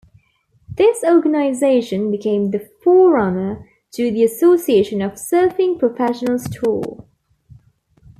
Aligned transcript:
This 0.67 1.03
organization 1.03 2.09
became 2.09 2.49
the 2.49 2.67
forerunner 2.83 3.69
to 3.91 4.09
the 4.09 4.23
Association 4.23 4.99
of 4.99 5.11
Surfing 5.11 5.77
Professionals 5.77 6.47
tour. 6.49 7.05